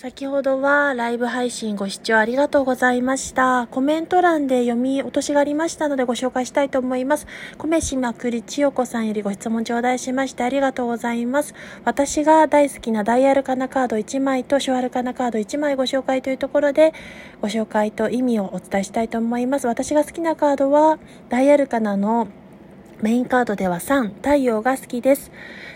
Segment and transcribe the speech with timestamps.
[0.00, 3.66] 先ほどはライブ配信ご視聴ありがとうございました。
[3.68, 7.26] コメント欄で読み落としがありましたのでご紹介したいと思います。
[7.56, 11.52] 米しまくりちよこさんよりご質問頂戴しましてありがとうございます。
[11.84, 16.94] 私が大好きなダイアルカナカード1枚とショアルカナカード1枚ご紹介というところで
[17.42, 19.66] ご紹介と意味をお伝えしたいと思います。
[19.66, 22.28] 私が好きなカードはダイアルカナの
[23.00, 25.30] メインカードでは3、太陽が好きです。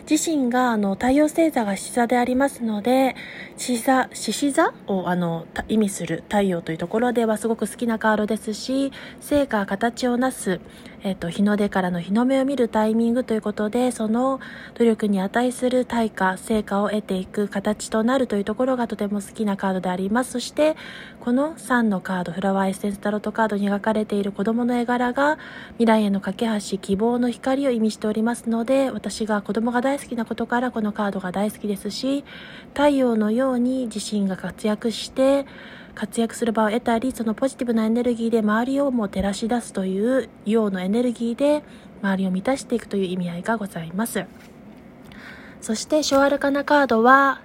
[0.09, 3.15] 自身があの太陽星座が獅子座でありますので、
[3.57, 4.75] 獅子座、獅子座？
[4.87, 10.61] をあの意味する太陽というところではすごく好きなカードですし、成果、形をなす、
[11.05, 14.41] えっ、と、日の出からの日の目を見るタイミングということで、その
[14.75, 20.33] 努力に値する対価、成果を得ていく形となるというところがとても好きなカードであります。
[20.33, 20.77] そして、
[21.21, 25.39] この3のカード、フラワーエッセンスタロットカードに描かれている子供の絵柄が
[25.73, 32.25] 未来への架け橋、希望の光を意味しておりますので、私が子供が大好きなことからこのカードが大好きですし、
[32.75, 35.47] 太陽のように自身が活躍して、
[35.95, 41.63] 活躍する場を得たり、そのポジティブなエネルギーで周りをも照らし出すという陽のエネルギーで
[42.03, 44.25] 周りを満たしていくという意味合いがございます。
[45.61, 47.41] そして、小アルカナカードは、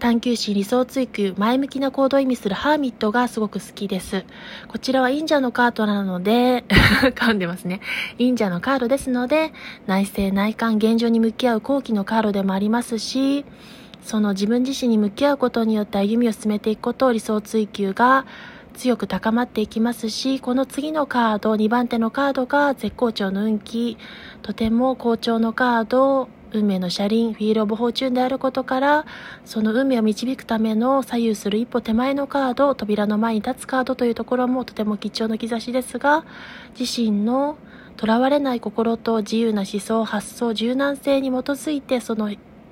[0.00, 4.24] 探求心、理想追求、前向きな行動を意味するハーミットがすごく好きです。
[4.66, 6.64] こちらは隠者のカードなので、
[7.14, 7.80] 噛んでますね。
[8.18, 9.52] 隠者のカードですので、
[9.86, 13.44] 内政、内観、現状に向き合う好機のカードでもありますし、
[14.02, 18.24] その自分自身に向き合うことによって歩みを進めていくことを理想追求が
[18.72, 23.98] 強く高まっていきますし、この次のカード、2番手のカードが絶好調の運気、
[24.40, 29.06] とても好調のカード、運命の車輪、 Wheel of Fortune であることから、
[29.44, 36.24] その運命を導くための左右する一歩手前のカード、扉の前に立つカードというところもとても貴重な兆しですが、
[36.78, 37.56] 自身の
[37.96, 42.30] とらわれない心と自由な思想、発想、柔軟性に基づいて、その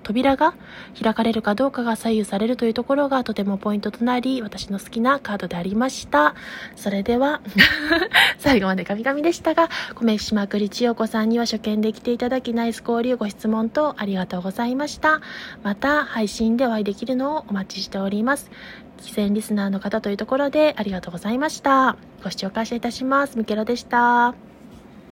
[0.09, 0.55] 扉が
[0.99, 6.35] 開かれるかどうかが左右されるというところがとてもポイントとなり、私の好きなカードでありました。
[6.77, 7.43] それでは
[8.39, 15.21] 最後までガミガミでしたが、米島栗千代子さんには初見で来ていただきナイス交流ご質問とありがとうございました。
[15.63, 18.51] また配信でお会いできるのをお待ちしております。
[18.99, 21.99] 既戦リスナーの方というところでありがとうございました。
[22.25, 23.37] ご視聴感謝いたします。
[23.37, 24.48] ミケロでした。